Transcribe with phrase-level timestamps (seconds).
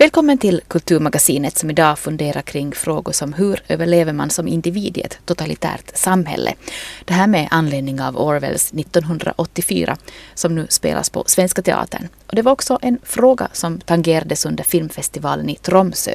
[0.00, 5.00] Välkommen till Kulturmagasinet som idag funderar kring frågor som hur överlever man som individ i
[5.00, 6.54] ett totalitärt samhälle.
[7.04, 9.96] Det här med anledning av Orwells 1984
[10.34, 12.08] som nu spelas på Svenska Teatern.
[12.26, 16.10] Och det var också en fråga som tangerades under filmfestivalen i Tromsö.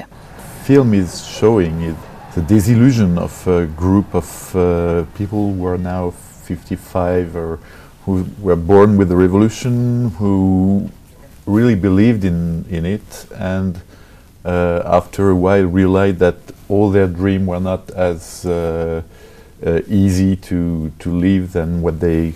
[0.63, 1.95] Film is showing
[2.36, 6.13] the disillusion of a group of uh, people who are now
[6.43, 7.57] 55 or
[8.05, 10.81] who were born with the revolution, who
[11.46, 13.80] really believed in, in it and
[14.45, 16.36] uh, after a while realized that
[16.67, 19.02] all their dreams were not as uh,
[19.66, 22.34] uh, easy to, to live than what they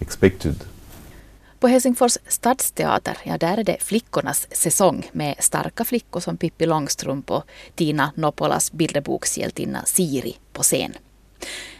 [0.00, 0.64] expected.
[1.58, 7.30] På Helsingfors stadsteater, ja där är det flickornas säsong med starka flickor som Pippi Långstrump
[7.30, 10.92] och Tina Nopolas bilderbokshjältinna Siri på scen.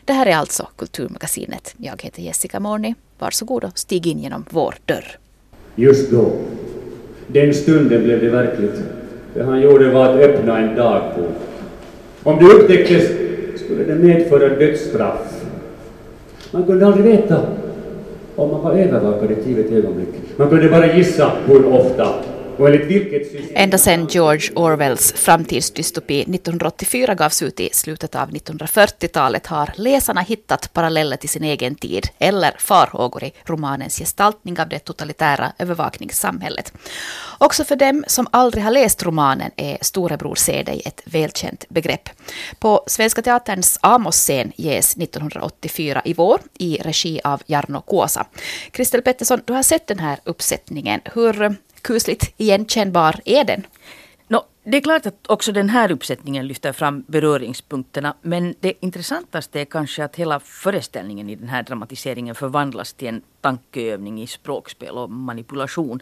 [0.04, 1.74] Det här är alltså Kulturmagasinet.
[1.76, 2.94] Jag heter Jessica Morni.
[3.18, 5.18] Varsågod och stig in genom vår dörr.
[5.74, 6.32] Just då,
[7.26, 8.82] den stunden blev det verkligt.
[9.34, 11.36] Det han gjorde var att öppna en dagbok.
[12.22, 13.10] Om det upptäcktes
[13.64, 15.44] skulle det medföra dödsstraff.
[16.50, 17.40] Man kunde aldrig veta
[18.36, 20.08] om man var övervakad ett givet ögonblick.
[20.36, 22.08] Man kunde bara gissa hur ofta
[23.54, 30.72] Ända sedan George Orwells framtidsdystopi 1984 gavs ut i slutet av 1940-talet har läsarna hittat
[30.72, 36.72] paralleller till sin egen tid eller farhågor i romanens gestaltning av det totalitära övervakningssamhället.
[37.38, 42.08] Också för dem som aldrig har läst romanen är Storebror ser dig ett välkänt begrepp.
[42.58, 48.26] På Svenska Teaterns Amos-scen ges 1984 i vår i regi av Jarno Kuosa.
[48.70, 51.00] Kristel Pettersson, du har sett den här uppsättningen.
[51.14, 53.66] Hur kusligt igenkännbar är den?
[54.28, 58.14] No, det är klart att också den här uppsättningen lyfter fram beröringspunkterna.
[58.22, 63.22] Men det intressantaste är kanske att hela föreställningen i den här dramatiseringen förvandlas till en
[63.40, 66.00] tankeövning i språkspel och manipulation.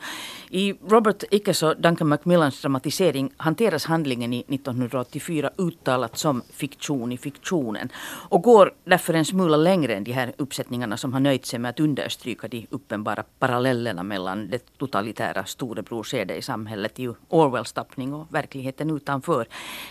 [0.51, 7.19] I Robert Ickes och Duncan Macmillans dramatisering hanteras handlingen i 1984 uttalat som fiktion i
[7.19, 7.89] fiktionen
[8.29, 11.69] och går därför en smula längre än de här uppsättningarna som har nöjt sig med
[11.69, 18.27] att understryka de uppenbara parallellerna mellan det totalitära storebror i samhället i Orwells tappning och
[18.35, 19.47] verkligheten utanför.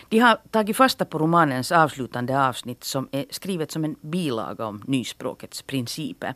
[0.09, 4.83] De har tagit fasta på romanens avslutande avsnitt som är skrivet som en bilaga om
[4.87, 6.33] nyspråkets principer.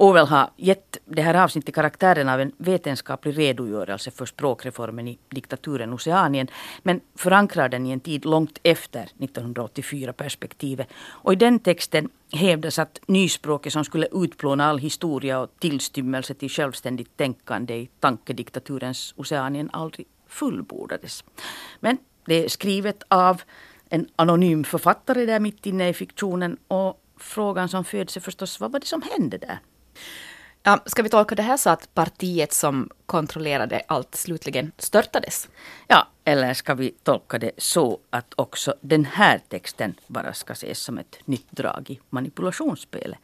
[0.00, 5.92] Orwell har gett det här avsnittet karaktären av en vetenskaplig redogörelse för språkreformen i diktaturen
[5.92, 6.48] Oceanien
[6.82, 10.88] men förankrar den i en tid långt efter 1984-perspektivet.
[10.96, 16.50] Och i den texten hävdas att nyspråket som skulle utplåna all historia och tillstymmelse till
[16.50, 21.24] självständigt tänkande i tankediktaturens Oceanien aldrig fullbordades.
[21.80, 23.42] Men det är skrivet av
[23.88, 28.72] en anonym författare där mitt inne i fiktionen och frågan som föds är förstås vad
[28.72, 29.58] var det som hände där?
[30.62, 35.48] Ja, ska vi tolka det här så att partiet som kontrollerade allt slutligen störtades?
[35.86, 40.78] Ja, eller ska vi tolka det så att också den här texten bara ska ses
[40.78, 43.18] som ett nytt drag i manipulationsspelet?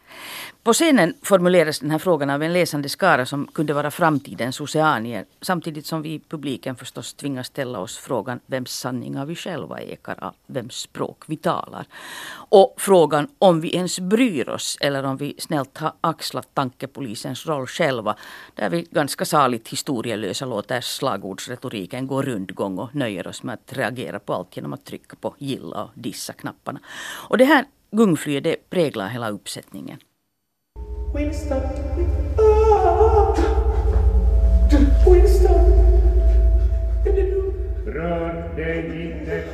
[0.62, 5.24] På scenen formuleras den här frågan av en läsande skara som kunde vara framtidens oceanier
[5.40, 10.24] samtidigt som vi i publiken förstås tvingas ställa oss frågan vems sanningar vi själva ekar
[10.24, 11.86] av, vems språk vi talar.
[12.32, 17.66] Och frågan om vi ens bryr oss eller om vi snällt har axlat tankepolisens roll
[17.66, 18.16] själva
[18.54, 24.18] där vi ganska saligt historielösa låter slagordsretoriken gå rundgång och nöjer oss med att reagera
[24.18, 26.80] på allt genom att trycka på gilla och dissa-knapparna.
[27.28, 29.98] Och det här gungflyet det präglar hela uppsättningen.
[31.16, 31.60] Winston.
[35.06, 35.60] Winston.
[37.86, 39.44] Rör dig inte.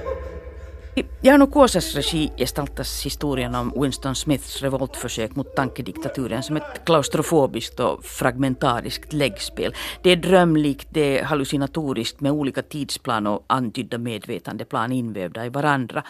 [1.23, 7.81] I Jarno Kåsas regi gestaltas historien om Winston Smiths revoltförsök mot tankediktaturen som ett klaustrofobiskt
[7.81, 9.75] och fragmentariskt läggspel.
[10.03, 16.03] Det är drömlikt, det är hallucinatoriskt med olika tidsplan och antydda medvetandeplan invävda i varandra.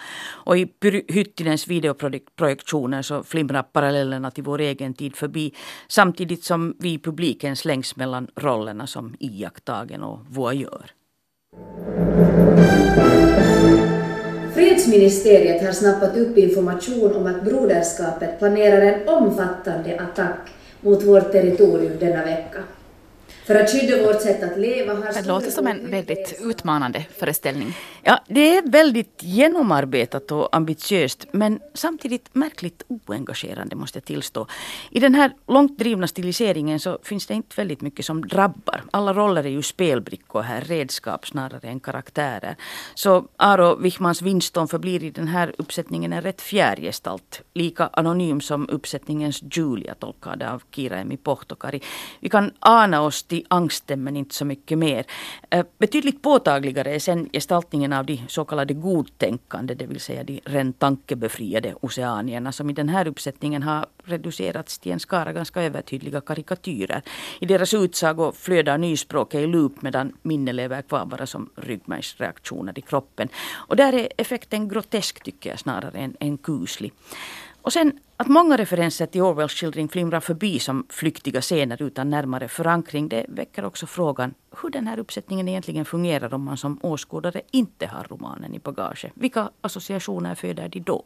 [0.44, 0.68] Och i
[1.08, 5.54] Hyttinens videoprojektioner så flimrar parallellerna till vår egen tid förbi
[5.88, 10.92] samtidigt som vi i publiken slängs mellan rollerna som iakttagen och voyeur.
[14.60, 20.38] Fredsministeriet har snappat upp information om att Broderskapet planerar en omfattande attack
[20.80, 22.58] mot vårt territorium denna vecka.
[23.46, 24.94] För att skydda vårt sätt att leva.
[24.94, 27.76] Det låter som en väldigt utmanande föreställning.
[28.02, 34.46] Ja, det är väldigt genomarbetat och ambitiöst men samtidigt märkligt oengagerande måste jag tillstå.
[34.90, 38.82] I den här långt drivna stiliseringen så finns det inte väldigt mycket som drabbar.
[38.90, 42.56] Alla roller är ju spelbrickor här, redskap snarare än karaktärer.
[42.94, 47.42] Så Aro Wichmans Winston förblir i den här uppsättningen en rätt fjärrgestalt.
[47.54, 51.80] Lika anonym som uppsättningens Julia tolkad av Kira Emi Pohtokari.
[52.20, 55.04] Vi kan ana oss till i angsten men inte så mycket mer.
[55.50, 60.40] Eh, betydligt påtagligare är sen gestaltningen av de så kallade godtänkande, det vill säga de
[60.44, 66.20] rent tankebefriade oceanierna som i den här uppsättningen har reducerats till en skara ganska övertydliga
[66.20, 67.02] karikatyrer.
[67.40, 72.82] I deras utsago flödar nyspråket i loop medan minne lever kvar bara som ryggmärgsreaktioner i
[72.82, 73.28] kroppen.
[73.68, 76.92] Och där är effekten grotesk tycker jag snarare än, än kuslig.
[77.62, 82.48] Och sen att många referenser till Orwells skildring flimrar förbi som flyktiga scener utan närmare
[82.48, 87.40] förankring, det väcker också frågan hur den här uppsättningen egentligen fungerar om man som åskådare
[87.50, 89.06] inte har romanen i bagage.
[89.14, 91.04] Vilka associationer föder de då?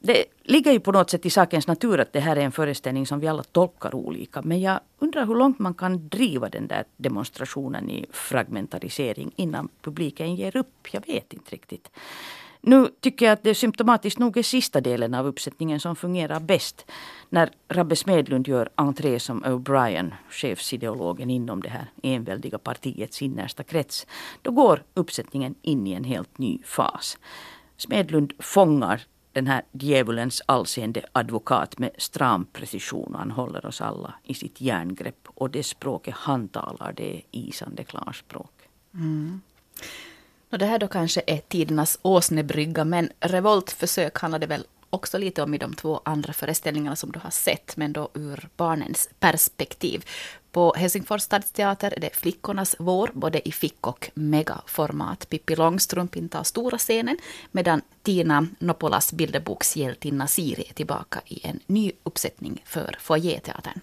[0.00, 3.06] Det ligger ju på något sätt i sakens natur att det här är en föreställning
[3.06, 4.42] som vi alla tolkar olika.
[4.42, 10.34] Men jag undrar hur långt man kan driva den där demonstrationen i fragmentarisering innan publiken
[10.34, 10.88] ger upp.
[10.92, 11.90] Jag vet inte riktigt.
[12.68, 16.90] Nu tycker jag att det symptomatiskt nog är sista delen av uppsättningen som fungerar bäst.
[17.28, 24.06] När Rabbe Smedlund gör entré som O'Brien, chefsideologen inom det här enväldiga partiets innersta krets.
[24.42, 27.18] Då går uppsättningen in i en helt ny fas.
[27.76, 29.02] Smedlund fångar
[29.32, 33.14] den här djävulens allseende advokat med stram precision.
[33.18, 37.84] Han håller oss alla i sitt järngrepp och det språket han talar det är isande
[37.84, 38.52] klarspråk.
[38.94, 39.40] Mm.
[40.50, 45.42] Och det här då kanske är tidernas åsnebrygga, men revoltförsök handlar det väl också lite
[45.42, 50.04] om i de två andra föreställningarna som du har sett, men då ur barnens perspektiv.
[50.56, 55.28] På Helsingfors stadsteater är det Flickornas vår, både i fick och megaformat.
[55.28, 57.16] Pippi Långstrump intar stora scenen,
[57.52, 63.80] medan Tina Nopolas bilderbokshjältinna Siri är tillbaka i en ny uppsättning för foajéteatern.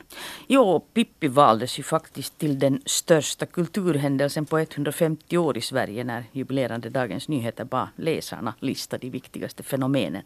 [0.47, 6.25] Jo, Pippi valdes ju faktiskt till den största kulturhändelsen på 150 år i Sverige när
[6.31, 10.23] jubilerande Dagens Nyheter bad läsarna lista de viktigaste fenomenen.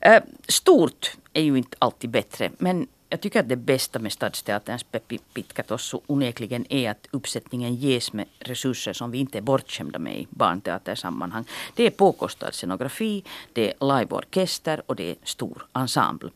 [0.00, 4.82] Eh, stort är ju inte alltid bättre, men jag tycker att det bästa med Stadsteaterns
[4.82, 10.18] Peppi Pitkatossu onekligen är att uppsättningen ges med resurser som vi inte är bortskämda med
[10.18, 11.44] i barnteatersammanhang.
[11.74, 16.30] Det är påkostad scenografi, det är liveorkester och det är stor ensemble.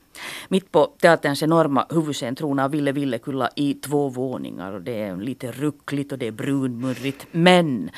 [0.48, 5.52] Mitt på teaterns enorma huvudscen tronar Ville Villekulla i två våningar och det är lite
[5.52, 7.26] ruckligt och det är brunmurrigt.
[7.30, 7.90] Men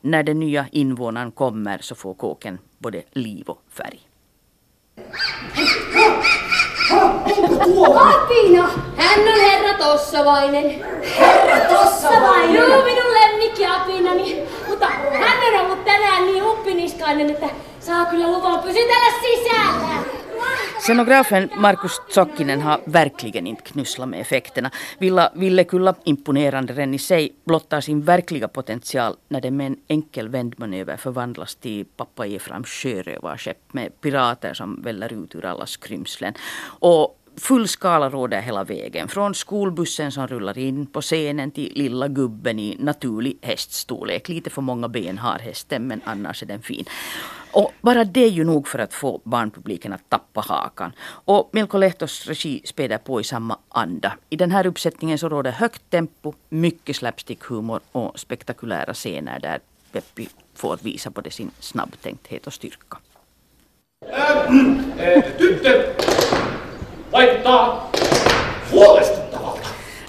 [0.00, 4.00] när den nya invånaren kommer så får kåken både liv och färg.
[7.60, 8.68] Apina!
[8.96, 10.84] Hän on herra Tossavainen.
[11.18, 12.54] Herra Tossavainen?
[12.54, 14.42] Joo, minun lemmikki Apinani.
[14.68, 17.48] Mutta hän on ollut tänään niin uppiniskainen, että
[17.80, 20.18] saa kyllä luvan pysytellä sisällä.
[20.78, 24.70] Scenografen Markus Tsokkinen har verkligen inte knusslat med effekterna.
[25.00, 30.28] Villa Villekulla, imponerande redan i sig, blottar sin verkliga potential när det med en enkel
[30.28, 36.34] vändmanöver förvandlas till pappa Efraims sjörövarskepp med pirater som väller ut ur alla skrymslen.
[36.80, 39.08] Och full skala råder hela vägen.
[39.08, 44.28] Från skolbussen som rullar in på scenen till lilla gubben i naturlig häststorlek.
[44.28, 46.84] Lite för många ben har hästen men annars är den fin.
[47.52, 50.92] Och bara det är ju nog för att få barnpubliken att tappa hakan.
[51.24, 54.12] Och Milko Lehtos regi späder på i samma anda.
[54.30, 59.60] I den här uppsättningen så råder högt tempo, mycket slapstick-humor och spektakulära scener där
[59.92, 62.98] Peppi får visa både sin snabbtänkthet och styrka.
[64.06, 65.94] Äh, äh, tyttö
[67.12, 67.90] laittaa
[68.72, 69.27] huolesta.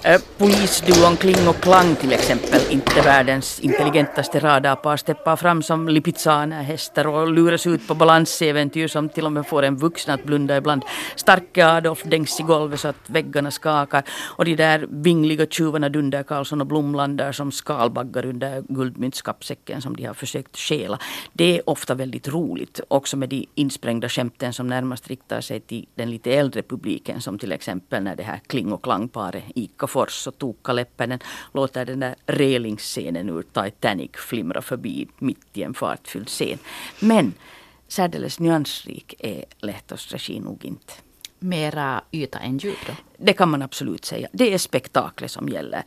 [0.04, 7.06] Eh, Polisduon Kling och Klang till exempel, inte världens intelligentaste radarpar, steppar fram som lipizzanerhästar
[7.06, 10.82] och luras ut på balansäventyr som till och med får en vuxen att blunda ibland.
[11.16, 14.02] Starke Adolf dängs i golvet så att väggarna skakar
[14.36, 20.04] och de där vingliga tjuvarna Dunder Karlsson och Blomlander som skalbaggar under guldmyntskappsäcken som de
[20.04, 20.98] har försökt stjäla.
[21.32, 25.86] Det är ofta väldigt roligt, också med de insprängda skämten som närmast riktar sig till
[25.94, 30.26] den lite äldre publiken som till exempel när det här Kling och Klang-paret Ica Fors
[30.26, 31.18] och Tuukka Leppänen
[31.52, 36.58] låter den där relingsscenen ur Titanic flimra förbi mitt i en fartfylld scen.
[37.00, 37.34] Men
[37.88, 40.92] särdeles nyansrik är Lehtos regi nog inte.
[41.38, 42.92] Mera yta än djup då?
[43.16, 44.28] Det kan man absolut säga.
[44.32, 45.82] Det är spektaklet som gäller.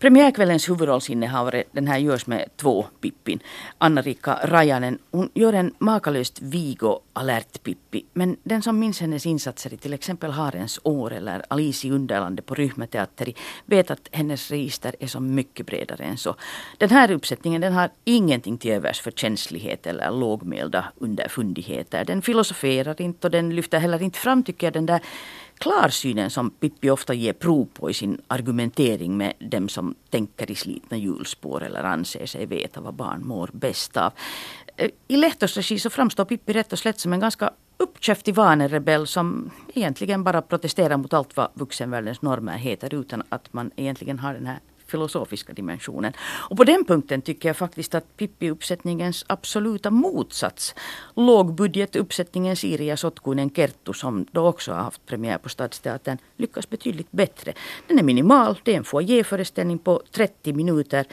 [0.00, 3.40] Premiärkvällens huvudrollsinnehavare, den här görs med två Pippin.
[3.78, 8.04] Anna-Rika Rajanen, hon gör en makalöst Vigo alert Pippi.
[8.12, 12.46] Men den som minns hennes insatser i till exempel Harens år eller Alice i Underlandet
[12.46, 13.34] på Ryhmäteateri
[13.66, 16.34] vet att hennes register är så mycket bredare än så.
[16.78, 22.04] Den här uppsättningen den har ingenting till övers för känslighet eller lågmälda underfundigheter.
[22.04, 25.00] Den filosoferar inte och den lyfter heller inte fram tycker jag den där
[25.60, 30.54] klarsynen som Pippi ofta ger prov på i sin argumentering med dem som tänker i
[30.54, 34.12] slitna hjulspår eller anser sig veta vad barn mår bäst av.
[34.76, 39.06] Eh, I Lehtos regi så framstår Pippi rätt och slätt som en ganska uppkäftig vanerebell
[39.06, 44.34] som egentligen bara protesterar mot allt vad vuxenvärldens normer heter utan att man egentligen har
[44.34, 44.58] den här
[44.90, 46.12] filosofiska dimensionen.
[46.50, 50.74] Och på den punkten tycker jag faktiskt att Pippi-uppsättningens absoluta motsats,
[51.16, 57.52] lågbudgetuppsättningen Siria Sotkunen Kerttu som då också har haft premiär på Stadsteatern, lyckas betydligt bättre.
[57.86, 61.06] Den är minimal, det är en foajéföreställning på 30 minuter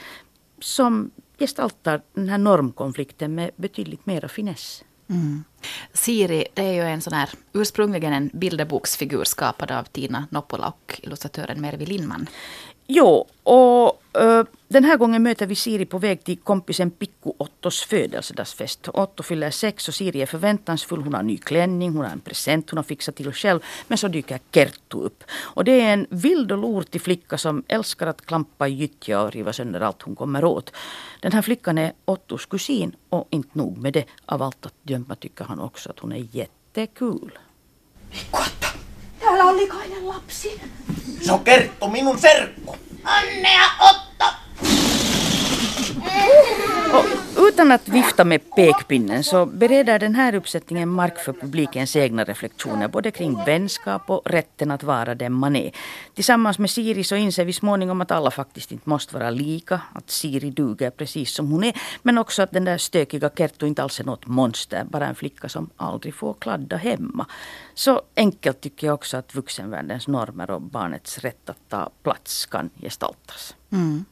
[0.60, 4.84] som gestaltar den här normkonflikten med betydligt mera finess.
[5.10, 5.44] Mm.
[5.92, 11.00] Siri, det är ju en sån här, ursprungligen en bilderboksfigur skapad av Tina Noppola och
[11.02, 12.26] illustratören Mervi Lindman.
[12.90, 17.82] Jo, och uh, den här gången möter vi Siri på väg till kompisen Pikku Ottos
[17.82, 18.88] födelsedagsfest.
[18.88, 21.02] Otto fyller sex och Siri är förväntansfull.
[21.02, 23.60] Hon har ny klänning, hon har en present hon har fixat till själv.
[23.88, 25.24] Men så dyker Kerttu upp.
[25.30, 29.32] Och det är en vild och lortig flicka som älskar att klampa i gyttja och
[29.32, 30.72] riva sönder allt hon kommer åt.
[31.20, 34.04] Den här flickan är Ottos kusin och inte nog med det.
[34.26, 37.38] Av allt att döma tycker han också att hon är jättekul.
[38.10, 38.77] Mikko
[39.38, 40.60] Täällä on likainen lapsi.
[41.22, 42.76] Se on Kerttu, minun serkku.
[43.04, 44.07] Onnea Otto!
[46.92, 47.04] Och
[47.48, 52.88] utan att vifta med pekpinnen så bereder den här uppsättningen mark för publikens egna reflektioner
[52.88, 55.70] både kring vänskap och rätten att vara den man är.
[56.14, 60.10] Tillsammans med Siri så inser vi småningom att alla faktiskt inte måste vara lika, att
[60.10, 64.00] Siri duger precis som hon är, men också att den där stökiga Kerttu inte alls
[64.00, 67.26] är något monster, bara en flicka som aldrig får kladda hemma.
[67.74, 72.70] Så enkelt tycker jag också att vuxenvärldens normer och barnets rätt att ta plats kan
[72.80, 73.54] gestaltas.
[73.72, 74.04] Mm.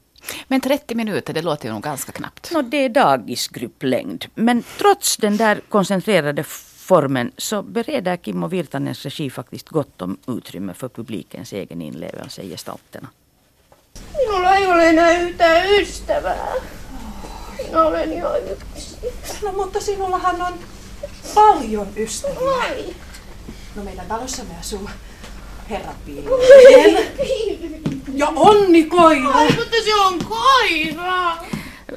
[0.49, 2.51] Men 30 minuter, det låter ju nog ganska knappt.
[2.53, 4.25] No, det är dagisgrupplängd.
[4.35, 6.45] Men trots den där koncentrerade
[6.87, 12.43] formen så bereder Kim och Virtanens regi faktiskt gott om utrymme för publikens egen inlevelse
[12.43, 13.09] i gestalterna.
[14.17, 16.53] Minulla ei ole enää yhtään ystävää.
[17.59, 18.99] Minä olen ihan yksin.
[19.43, 20.55] No mutta sinullahan on
[21.35, 22.51] paljon ystäviä.
[22.61, 22.95] Ai.
[23.75, 24.91] No meidän talossamme asuu
[25.71, 27.07] herra Pilleen.
[28.15, 29.31] Ja Onni Koira.
[29.35, 31.37] Ai, mutta se on koira!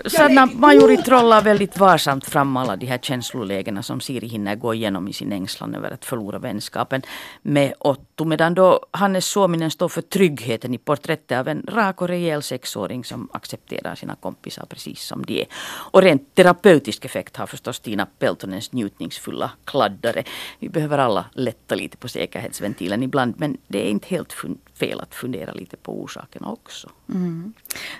[0.06, 5.08] Sanna Majuri trollar väldigt varsamt fram alla de här känslolägena som Siri hinner gå igenom
[5.08, 7.01] i sin ängslan över att förlora vänskapen
[7.41, 8.25] med Otto.
[8.25, 13.03] Medan då Hannes Suominen står för tryggheten i porträttet av en rak och rejäl sexåring
[13.03, 15.48] som accepterar sina kompisar precis som de är.
[15.91, 20.24] Och rent terapeutisk effekt har förstås Tina Peltonens njutningsfulla kladdare.
[20.60, 24.34] Vi behöver alla lätta lite på säkerhetsventilen ibland men det är inte helt
[24.74, 26.89] fel att fundera lite på orsakerna också.
[27.10, 27.53] Mm.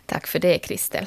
[0.06, 1.06] Tack för det Kristel.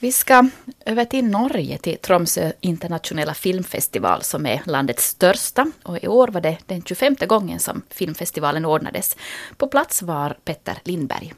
[0.00, 0.48] Vi ska
[0.86, 5.66] över till Norge, till Tromsö internationella filmfestival som är landets största.
[5.82, 9.16] Och I år var det den 25 gången som filmfestivalen ordnades.
[9.56, 11.34] På plats var Petter Lindberg.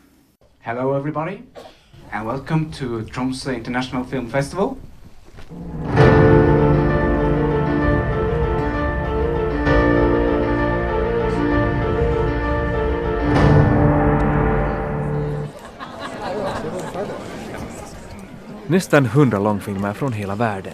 [0.60, 1.38] Hello everybody
[2.10, 4.74] and welcome to Tromsø International Film Festival.
[18.70, 20.72] Nästan hundra långfilmer från hela världen.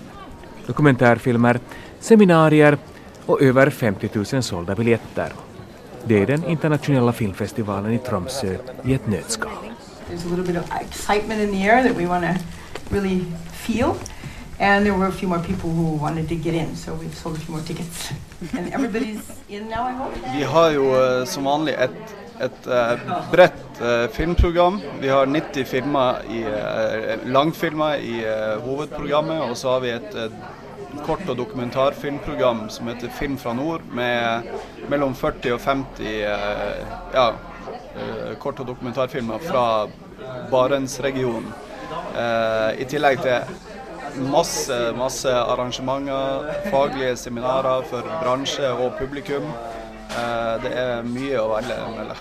[0.66, 1.60] Dokumentärfilmer,
[2.00, 2.78] seminarier
[3.26, 5.32] och över 50 000 sålda biljetter.
[6.04, 9.52] Det är den internationella filmfestivalen i Tromsö i ett nötskal.
[10.10, 12.34] There's a little bit of excitement in the air that we want to
[12.94, 13.90] really feel.
[14.60, 17.36] And there were a few more people who wanted to get in, so we've sold
[17.36, 18.10] a few more tickets.
[18.58, 20.38] And everybody's in now, I hope.
[20.38, 21.90] Vi har ju eh, som vanligt ett,
[22.40, 24.80] ett uh, brett eh, filmprogram.
[25.00, 28.24] Vi har 90 filmer i, eh, uh, långfilmer i
[28.64, 30.16] huvudprogrammet och så har vi ett
[31.06, 34.42] kort och dokumentarfilmprogram som heter Film från Nord med
[34.88, 35.86] mellan 40 och 50
[37.12, 37.32] ja,
[38.38, 39.90] kort och dokumentarfilmer från
[40.50, 41.52] Barentsregionen.
[42.78, 43.40] I tillägg till
[44.16, 49.52] masse, masse arrangementer, faglige seminarer for bransje og publikum.
[50.10, 52.16] Eh, det är mycket att välja mellan.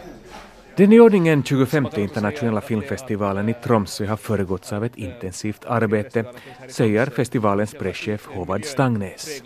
[0.75, 6.25] Den i ordningen 25 internationella filmfestivalen i Tromsö har föregåtts av ett intensivt arbete,
[6.68, 9.42] säger festivalens presschef Håvard Stangnes.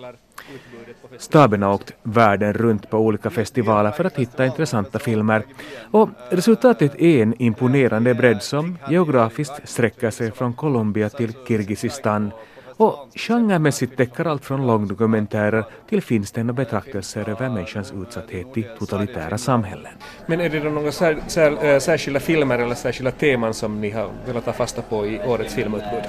[1.17, 5.43] Staben har åkt världen runt på olika festivaler för att hitta intressanta filmer
[5.91, 12.31] och resultatet är en imponerande bredd som geografiskt sträcker sig från Colombia till Kirgizistan
[12.79, 19.91] och genremässigt täcker allt från långdokumentärer till finstämda betraktelser över människans utsatthet i totalitära samhällen.
[20.25, 23.89] Men är det då några sär, sär, äh, särskilda filmer eller särskilda teman som ni
[23.89, 26.03] har velat ta fasta på i årets filmutbud?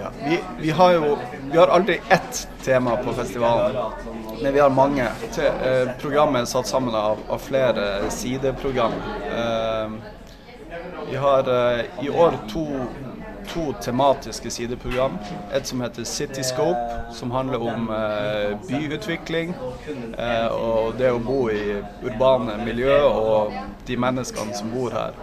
[0.00, 1.16] Ja, vi, vi, har ju
[1.52, 3.76] vi har aldrig ett tema på festivalen,
[4.42, 5.04] men vi har många.
[5.04, 8.92] Eh, programmet är satt samman av, av flera sidoprogram.
[9.36, 9.90] Eh,
[11.10, 11.40] vi har
[12.02, 12.68] i år två
[13.48, 15.18] to tematiske sideprogram.
[15.54, 16.80] Et som heter Cityscope,
[17.12, 19.54] som handler om eh, byutvikling
[20.18, 23.54] eh, og det å bo i urbane miljø og
[23.86, 25.16] de menneskene som bor her.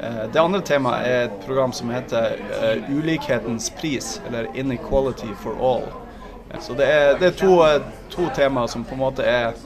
[0.00, 5.58] Eh, det andre temaet er et program som heter eh, Ulikhetens pris, eller Inequality for
[5.60, 6.05] all.
[6.60, 7.56] Så det er, det er to,
[8.10, 9.56] to, temaer som på en måte er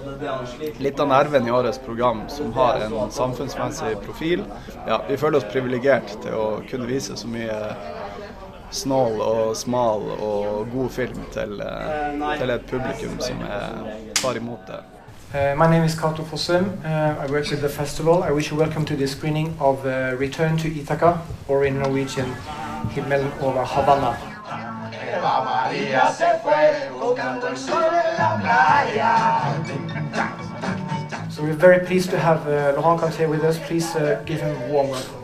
[0.82, 4.44] litt av nerven i årets program, som har en samfunnsmessig profil.
[4.88, 7.58] Ja, vi føler oss privilegert til å kunne vise så mye
[8.70, 13.76] snål og smal og god film til, eh, til et publikum som er,
[14.22, 14.80] tar imot det.
[15.32, 16.84] Uh, my name is Kato Fossum.
[16.84, 18.24] Uh, I work with the festival.
[18.24, 22.34] I wish you welcome to the screening of uh, Return to Ithaca, or in Norwegian,
[22.94, 24.29] Himmel over Havana.
[25.20, 29.54] Eva María se fue buscando el sol en la playa.
[31.28, 33.58] So we're very pleased to have uh, Laurent Canté with us.
[33.58, 35.19] Please uh, give him a warm welcome.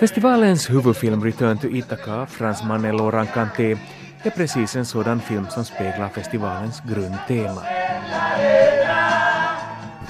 [0.00, 3.76] Festivalens huvudfilm Return to Ithaca, fransmannen Laurent Canté,
[4.22, 7.62] är precis en sådan film som speglar festivalens grundtema.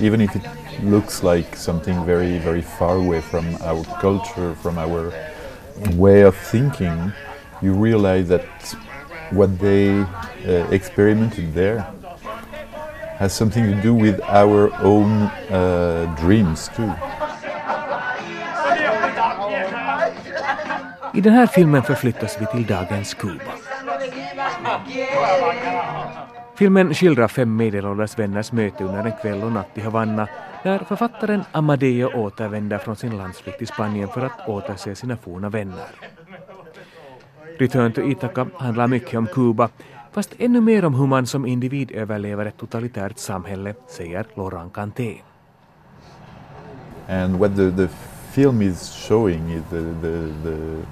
[0.01, 0.43] Even if it
[0.83, 5.13] looks like something very, very far away from our culture, from our
[5.97, 7.11] way of thinking,
[7.63, 8.77] you realize that
[9.33, 11.83] what they uh, experimented there
[13.19, 15.11] has something to do with our own
[15.51, 17.10] uh, dreams too.
[21.21, 23.53] I den här filmen förflyttas vi till dagens Kuba.
[26.57, 30.29] Filmen skildrar fem medelålders vänners möte under en kväll och natt i Havanna
[30.65, 35.89] när författaren Amadeo återvänder från sin landsflykt till Spanien för att återse sina forna vänner.
[37.59, 39.69] Return to Ithaca handlar mycket om Kuba,
[40.13, 45.17] fast ännu mer om hur man som individ överlever ett totalitärt samhälle, säger Laurent Canté.
[47.09, 47.89] And what the, the
[48.33, 50.87] film is showing is the, the, the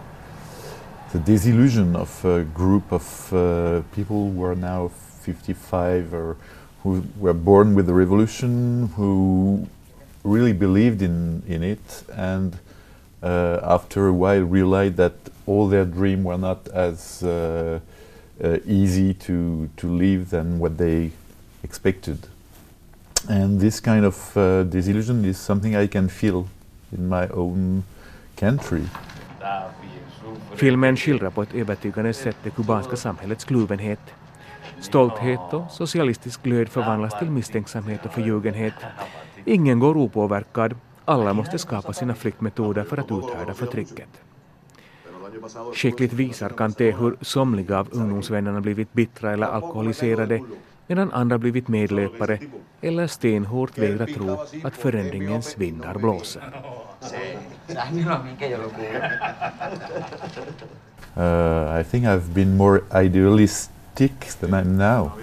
[1.12, 6.36] the disillusion of a group of uh, people who are now 55 or
[6.82, 9.66] who were born with the revolution, who
[10.22, 12.58] really believed in, in it, and
[13.22, 15.14] uh, after a while realized that
[15.46, 17.80] all their dreams were not as uh,
[18.44, 21.10] uh, easy to, to live than what they
[21.62, 22.18] expected.
[23.28, 26.48] And this kind of uh, disillusion is something I can feel
[26.92, 27.84] in my own
[28.36, 28.84] country.
[30.58, 34.00] Filmen skildrar på ett övertygande sätt det kubanska samhällets kluvenhet.
[34.80, 38.74] Stolthet och socialistisk glöd förvandlas till misstänksamhet och förljugenhet.
[39.44, 44.08] Ingen går opåverkad, alla måste skapa sina flyktmetoder för att uthärda förtrycket.
[45.74, 50.42] Skickligt visar Kanté hur somliga av ungdomsvännerna blivit bittra eller alkoholiserade
[50.86, 52.38] medan andra blivit medlöpare
[52.80, 54.30] eller stenhårt vägrar tro
[54.64, 56.52] att förändringens vindar blåser.
[61.18, 65.16] Uh, I think I've been more idealistic than I'm now,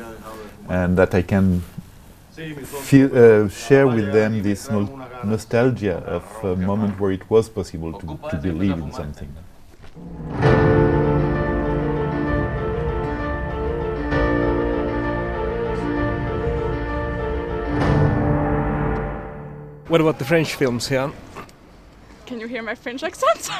[0.67, 1.61] and that I can
[2.65, 4.89] feel, uh, share with them this no
[5.23, 9.33] nostalgia of a moment where it was possible to, to believe in something.
[19.87, 21.09] What about the French films here?
[22.25, 23.49] Can you hear my French accent?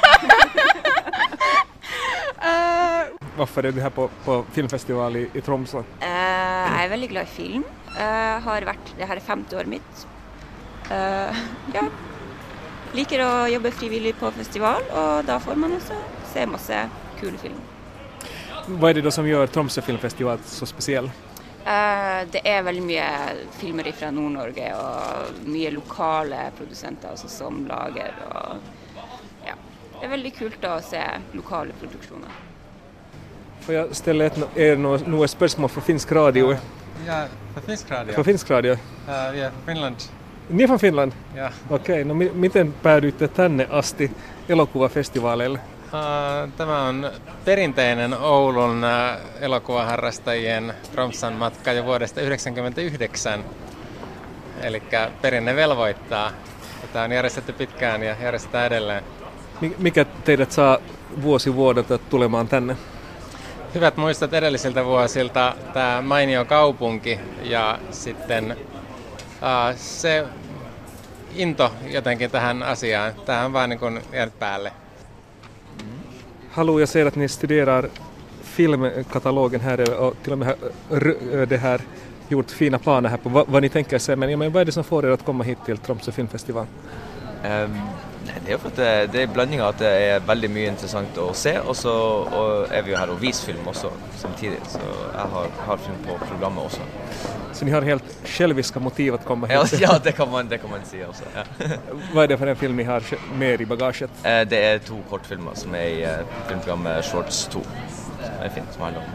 [2.36, 5.78] uh, Varför är du här på, på filmfestival i, i Tromsö?
[5.78, 7.64] Uh, jag är väldigt glad i film.
[7.96, 8.00] Uh,
[8.40, 10.06] har varit, det här är femte året mitt.
[10.90, 11.36] Uh,
[11.74, 11.82] ja.
[12.92, 15.92] Liker att jobba frivilligt på festival och då får man också
[16.32, 17.60] se massa kul film.
[18.66, 21.10] Vad är det då som gör Tromsö filmfestival så speciell?
[21.66, 23.04] Uh, det är väldigt mycket
[23.50, 28.56] filmer från Nord-Norge och mycket lokala producenter, alltså som lager och
[29.46, 29.52] ja,
[30.00, 31.02] det är väldigt kul att se
[31.32, 32.28] lokala produktioner.
[33.60, 34.76] Får jag ställa ett, er
[35.06, 36.56] några spörsmål för finsk radio?
[37.06, 37.24] Ja,
[37.54, 38.14] för finsk radio.
[38.14, 38.72] För finsk radio?
[38.72, 38.78] Uh,
[39.32, 39.96] vi är från Finland.
[40.48, 41.12] Ni är från Finland?
[41.36, 41.48] Ja.
[41.68, 44.10] Okei, okay, no miten päädyitte tänne asti
[44.48, 45.58] elokuvafestivaaleille?
[46.56, 47.10] Tämä on
[47.44, 48.82] perinteinen Oulun
[49.40, 53.44] elokuvaharrastajien Tromsan matka jo vuodesta 1999.
[54.62, 54.82] Eli
[55.22, 56.32] perinne velvoittaa.
[56.80, 59.04] Tätä on järjestetty pitkään ja järjestetään edelleen.
[59.78, 60.78] Mikä teidät saa
[61.22, 62.76] vuosi vuodelta tulemaan tänne?
[63.74, 68.56] Hyvät muistot edellisiltä vuosilta, tämä mainio kaupunki ja sitten
[69.76, 70.24] se
[71.34, 73.14] into jotenkin tähän asiaan.
[73.14, 74.72] Tämä on vaan niin kuin jäänyt päälle.
[76.56, 77.88] Hallå, jag ser att ni studerar
[78.42, 80.54] filmkatalogen här och till och med
[80.90, 81.80] har det här
[82.28, 84.16] gjort fina planer här på vad, vad ni tänker sig.
[84.16, 86.66] Men, ja, men vad är det som får er att komma hit till Tromsö filmfestival?
[87.44, 87.80] Um,
[88.46, 91.18] det är för att det, det är blanding av att det är väldigt mycket intressant
[91.18, 94.78] att se, och så och är vi ju här och viser film också, samtidigt, Så
[95.14, 96.80] jag har, har film på programmet också.
[97.56, 99.72] Så ni har helt själviska motiv att komma hit?
[99.80, 101.24] Ja, det, kan man, det kan man si også.
[101.34, 101.66] Ja.
[102.14, 103.02] Vad är det för en film ni har
[103.38, 104.10] med i bagaget?
[104.22, 106.10] Eh, det är två kortfilmer som är i eh,
[106.48, 107.60] filmprogrammet Shorts 2.
[107.60, 109.08] Som är fint, som handlar om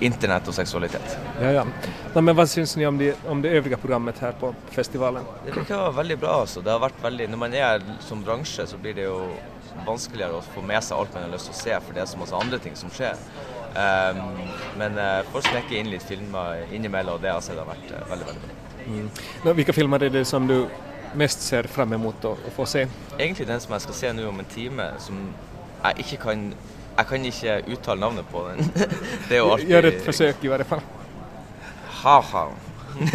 [0.00, 1.18] internet och sexualitet.
[1.40, 1.64] Ja, ja.
[2.14, 5.22] No, men vad syns ni om det, om det övriga programmet här på festivalen?
[5.46, 6.60] Det brukar vara väldigt bra alltså.
[6.60, 9.28] Det har varit väldigt, när man är som bransch så blir det ju
[9.86, 12.18] vanskeligere att få med sig allt man har lust att se för det är så
[12.18, 13.14] massa andra ting som sker.
[13.76, 14.16] Um,
[14.78, 17.34] men uh, får snäcka in lite filmer inemellan och det har
[17.64, 18.50] varit uh, väldigt, väldigt bra.
[18.86, 19.10] Mm.
[19.44, 20.66] No, vilka filmer är det som du
[21.14, 22.88] mest ser fram emot att, att få se?
[23.18, 25.28] Egentligen den som jag ska se nu om en timme som
[25.82, 26.54] jag inte kan
[26.96, 28.70] jag kan inte uttala namnet på den.
[29.28, 29.70] det är alltid...
[29.70, 30.80] Gör ett försök i varje fall.
[31.84, 32.48] Haha.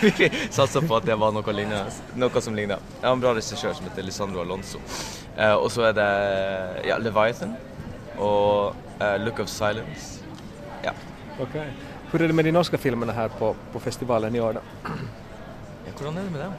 [0.00, 2.78] Vi satsar på att det var något, liknande, något som liknar.
[3.00, 4.78] Jag har en bra regissör som heter Lisandro Alonso.
[5.38, 7.54] Uh, och så är det ja, Leviathan
[8.18, 10.24] och uh, Look of Silence.
[10.82, 10.90] Ja.
[11.34, 11.46] Okej.
[11.46, 11.70] Okay.
[12.10, 14.60] Hur är det med de norska filmerna här på, på festivalen i år då?
[14.84, 16.52] Ja, hur är det med dem?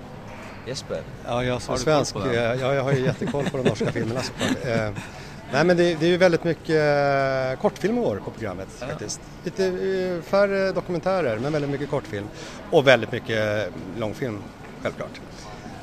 [0.67, 1.01] Jesper?
[1.25, 4.65] Ja, jag som svensk, ja, jag har ju jättekoll på de norska filmerna såklart.
[4.65, 4.91] Eh,
[5.51, 8.87] nej men det, det, är ju väldigt mycket eh, kortfilm i år på programmet ja.
[8.87, 9.21] faktiskt.
[9.43, 12.27] Lite eh, färre dokumentärer men väldigt mycket kortfilm
[12.71, 14.37] och väldigt mycket långfilm
[14.81, 15.21] självklart.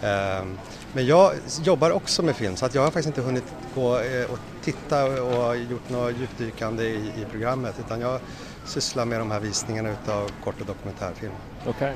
[0.03, 0.59] Ehm,
[0.93, 1.33] men jag
[1.63, 5.05] jobbar också med film så att jag har faktiskt inte hunnit gå eh, och titta
[5.23, 8.21] och gjort något djupdykande i, i programmet utan jag
[8.67, 11.33] sysslar med de här visningarna utav kort och dokumentärfilm.
[11.67, 11.93] Okay.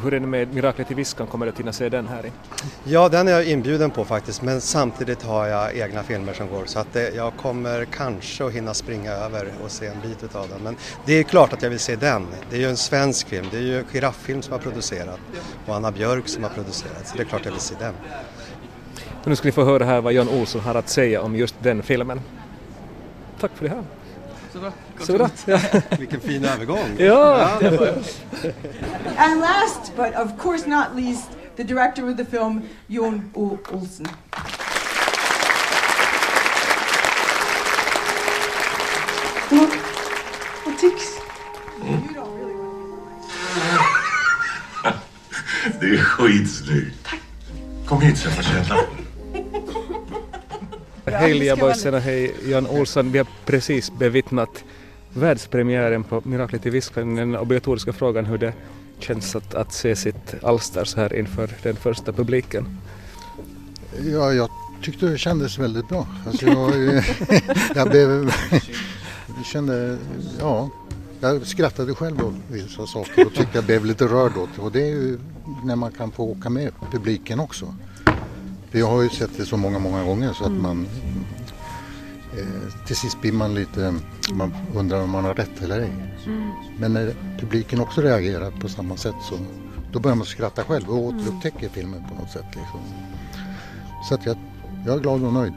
[0.00, 2.26] Hur är det med Miraklet i Viskan, kommer du att hinna se den här?
[2.26, 2.32] I?
[2.84, 6.62] Ja, den är jag inbjuden på faktiskt, men samtidigt har jag egna filmer som går
[6.66, 10.48] så att det, jag kommer kanske att hinna springa över och se en bit utav
[10.48, 10.62] den.
[10.62, 10.76] Men
[11.06, 12.26] det är klart att jag vill se den.
[12.50, 15.20] Det är ju en svensk film, det är ju Giraffilm som har producerat
[15.66, 17.94] och Anna Björk som har producerat, så det är klart jag vill se den.
[19.24, 21.82] Nu ska ni få höra här vad Jan Olsson har att säga om just den
[21.82, 22.20] filmen.
[23.40, 23.84] Tack för det här.
[24.52, 24.60] Så
[25.12, 25.28] bra.
[25.46, 25.60] Ja.
[25.98, 26.88] Vilken fin övergång.
[26.98, 27.50] Ja.
[29.16, 33.58] And last but of course not least the director of the film Jon O.
[33.72, 34.06] Olsen.
[40.80, 41.08] Tycks?
[45.80, 47.08] Det är skitsnyggt.
[47.86, 48.76] Kom hit så jag får känna.
[51.12, 53.12] Hej Liaboysen och hej Jan Olsson.
[53.12, 54.64] Vi har precis bevittnat
[55.14, 57.16] världspremiären på Miraklet i Viskan.
[57.16, 58.52] Den obligatoriska frågan hur det
[58.98, 62.78] känns att, att se sitt alster så här inför den första publiken.
[64.12, 64.48] Ja, jag
[64.82, 66.06] tyckte det kändes väldigt bra.
[66.26, 66.72] Alltså jag,
[67.74, 68.32] jag blev,
[69.36, 69.98] jag kände,
[70.40, 70.70] ja,
[71.20, 74.62] jag skrattade själv åt vissa saker och tyckte jag blev lite rörd åt det.
[74.62, 75.18] Och det är ju
[75.64, 77.74] när man kan få åka med publiken också.
[78.72, 80.62] Jag har ju sett det så många, många gånger så att mm.
[80.62, 80.86] man
[82.38, 83.94] eh, till sist blir man lite,
[84.32, 85.92] man undrar om man har rätt eller ej.
[86.26, 86.50] Mm.
[86.78, 89.38] Men när publiken också reagerar på samma sätt så
[89.92, 91.20] då börjar man skratta själv och mm.
[91.20, 92.46] återupptäcker filmen på något sätt.
[92.46, 92.80] Liksom.
[94.08, 94.36] Så att jag,
[94.86, 95.52] jag är glad och nöjd.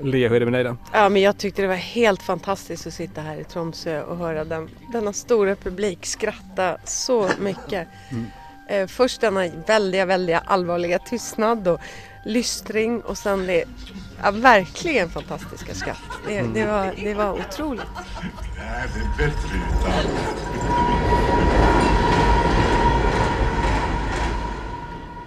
[0.00, 0.76] Lia, hur är det med dig då?
[0.92, 4.44] Ja, men jag tyckte det var helt fantastiskt att sitta här i Tromsö och höra
[4.44, 7.88] den, denna stora publik skratta så mycket.
[8.10, 8.26] Mm.
[8.68, 11.80] Eh, först denna väldiga, väldiga allvarliga tystnad och
[12.24, 13.64] lystring och sen det
[14.22, 16.02] ja, verkligen fantastiska skratt.
[16.26, 16.52] Det, mm.
[16.54, 17.82] det, var, det var otroligt.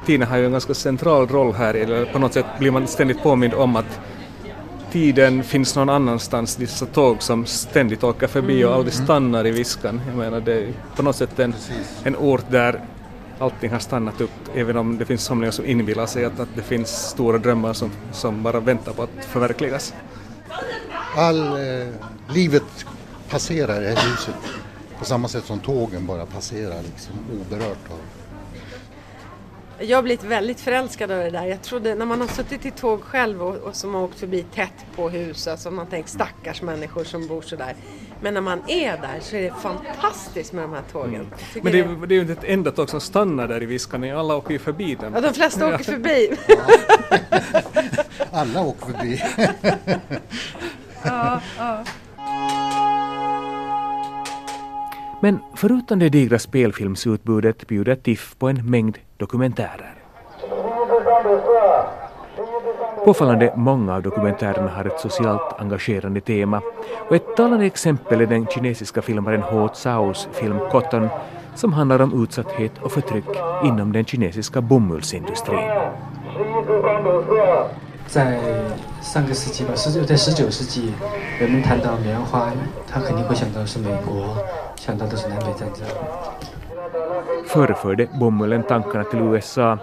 [0.05, 3.23] Tina har ju en ganska central roll här, eller på något sätt blir man ständigt
[3.23, 3.99] påmind om att
[4.91, 8.69] tiden finns någon annanstans, dessa tåg som ständigt åker förbi mm.
[8.69, 10.01] och aldrig stannar i Viskan.
[10.07, 11.53] Jag menar det är på något sätt en,
[12.03, 12.81] en ort där
[13.39, 16.61] allting har stannat upp, även om det finns somliga som inbillar sig att, att det
[16.61, 19.93] finns stora drömmar som, som bara väntar på att förverkligas.
[21.15, 21.87] All eh,
[22.29, 22.85] livet
[23.29, 24.35] passerar det här huset
[24.99, 27.99] på samma sätt som tågen bara passerar liksom, oberört av
[29.81, 31.45] jag har blivit väldigt förälskad av det där.
[31.45, 34.45] Jag trodde, när man har suttit i tåg själv och, och som har åkt förbi
[34.55, 37.75] tätt på hus, alltså man tänker stackars människor som bor sådär.
[38.21, 41.15] Men när man är där så är det fantastiskt med de här tågen.
[41.15, 41.29] Mm.
[41.53, 44.11] Men det, är, det är ju inte ett enda tåg som stannar där i Viskan,
[44.11, 45.13] alla åker ju förbi den.
[45.13, 46.29] Ja, de flesta åker förbi.
[48.31, 49.23] alla åker förbi.
[51.03, 51.83] ja, ja.
[55.21, 59.94] Men förutom det digra spelfilmsutbudet bjuder TIFF på en mängd dokumentärer.
[63.04, 66.60] Påfallande många av dokumentärerna har ett socialt engagerande tema
[67.08, 71.08] och ett talande exempel är den kinesiska filmaren Ho Zaos film Cotton
[71.54, 73.24] som handlar om utsatthet och förtryck
[73.64, 75.70] inom den kinesiska bomullsindustrin.
[78.06, 78.38] 在
[79.00, 80.92] 上个世纪吧，十九在十九世纪，
[81.40, 82.52] 人们谈到棉花，
[82.86, 84.36] 他肯定会想到是美国，
[84.76, 85.86] 想到的是南北战争。
[87.47, 89.77] Förr förde bomullen tankarna till USA,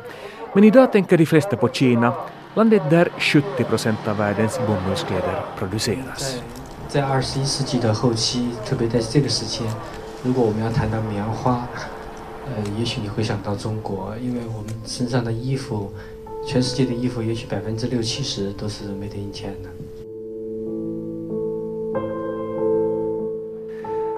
[0.54, 2.12] men idag tänker de flesta på Kina,
[2.54, 6.42] landet där 70 procent av världens bomullskläder produceras.
[6.88, 7.20] 在二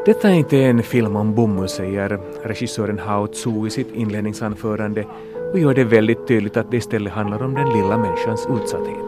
[0.08, 5.04] Detta är inte en film om bomull, säger regissören Hao Tzu i sitt inledningsanförande
[5.52, 9.04] och gör det väldigt tydligt att det istället handlar om den lilla människans utsatthet.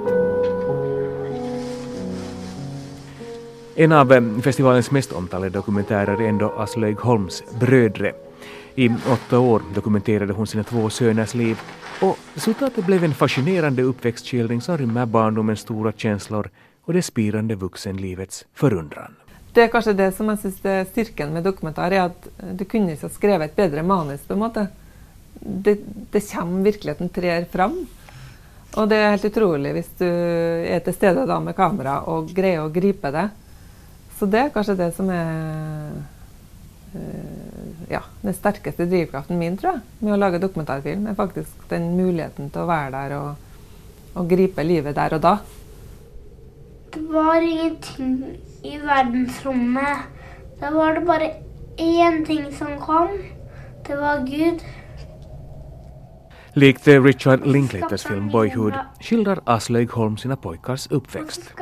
[3.74, 8.12] En av eh, festivalens mest omtalade dokumentärer är ändå Aslaug Holms Brödre.
[8.74, 11.60] I åtta år dokumenterade hon sina två söners liv
[12.00, 16.50] och resultatet blev en fascinerande uppväxtskildring som rymmer barndomens stora känslor
[16.84, 19.14] och det spirande vuxenlivets förundran.
[19.52, 22.64] Det är kanske det som jag syns är styrkan med dokumentar, er att eh, du
[22.64, 24.56] kunde ha skrevet ett bättre manus på något
[25.40, 25.78] det,
[26.10, 27.86] det kommer verkligheten trer fram.
[28.76, 30.06] Och det är helt otroligt om du
[30.66, 33.28] är till stede med kamera och greier å gripe det.
[34.18, 35.90] Så det är kanske det som är
[36.94, 41.96] eh, ja, den sterkeste drivkraften min tror jeg, med å lage dokumentarfilm, er faktisk den
[41.96, 43.34] muligheten til å være der og,
[44.14, 45.38] og gripe livet der og da.
[46.92, 48.24] Det var ingenting
[48.62, 49.98] i verdensrommet.
[50.60, 51.30] Da var det bare
[51.76, 53.08] én ting som kom.
[53.86, 54.60] Det var Gud.
[56.54, 61.54] Likt Richard Linklaters film Boyhood skildrar Aslaug Holm sina pojkars uppväxt.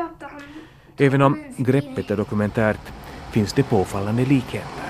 [0.98, 2.92] Även om greppet är dokumentärt
[3.32, 4.88] finns det påfallande likheter.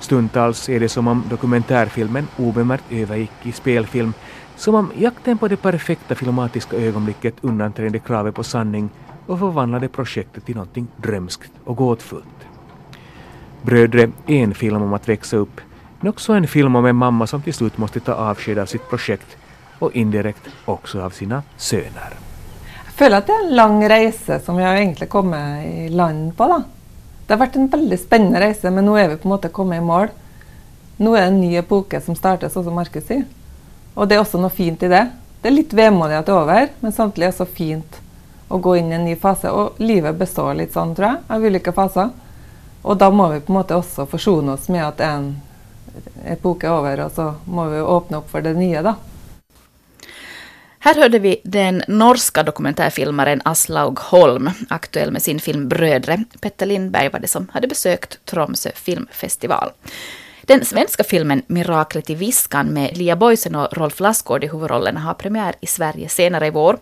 [0.00, 4.12] Stundtals är det som om dokumentärfilmen obemärkt övergick i spelfilm,
[4.56, 8.90] som om jakten på det perfekta filmatiska ögonblicket undanträngde kravet på sanning
[9.26, 12.46] och förvandlade projektet till någonting drömskt och gåtfullt.
[13.62, 15.60] Brödre är en film om att växa upp,
[16.00, 18.88] men också en film om en mamma som till slut måste ta avsked av sitt
[18.90, 19.36] projekt
[19.78, 22.10] och indirekt också av sina söner.
[22.84, 26.44] Jag känner att det är en lång resa som jag egentligen kommer i land på.
[26.44, 26.62] Då.
[27.26, 29.78] Det har varit en väldigt spännande resa, men nu är vi på något sätt kommit
[29.78, 30.08] i mål.
[30.96, 33.24] Nu är det en ny epok som startar, som Markus säger.
[33.94, 35.10] Och det är också något fint i det.
[35.40, 38.00] Det är lite vemodig att det är över, men samtidig også fint
[38.48, 39.50] å gå inn i en ny fase.
[39.50, 42.14] Og livet består litt sånn, tror jeg, av ulike faser.
[42.86, 45.32] Og da må vi på en måte også forsone oss med at en
[46.26, 48.94] epoke er over, og så må vi åpne opp for det nye, da.
[50.86, 56.24] Här hörde vi den norska dokumentärfilmaren Aslaug Holm, aktuell med sin film Brödre.
[56.40, 59.70] Petter Lindberg var det som hade besökt Tromsö filmfestival.
[60.46, 65.14] Den svenska filmen Miraklet i viskan med Lia Boysen och Rolf Lassgård i huvudrollerna har
[65.14, 66.78] premiär i Sverige senare i vår.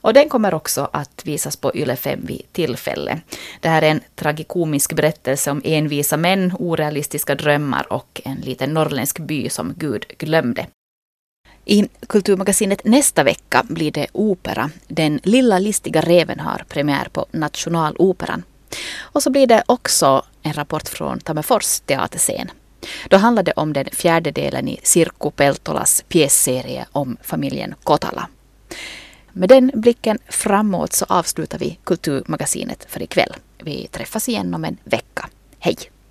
[0.00, 3.20] Och den kommer också att visas på Yle 5 vid tillfälle.
[3.60, 9.18] Det här är en tragikomisk berättelse om envisa män, orealistiska drömmar och en liten norrländsk
[9.18, 10.66] by som Gud glömde.
[11.64, 14.70] I Kulturmagasinet nästa vecka blir det opera.
[14.88, 18.42] Den lilla listiga reven har premiär på Nationaloperan.
[18.98, 22.50] Och så blir det också en rapport från Tammerfors teaterscen.
[23.10, 28.28] Då handlar det om den fjärde delen i Sirkku Peltolas pjässerie om familjen Kotala.
[29.32, 33.34] Med den blicken framåt så avslutar vi Kulturmagasinet för ikväll.
[33.58, 35.28] Vi träffas igen om en vecka.
[35.58, 35.76] Hej!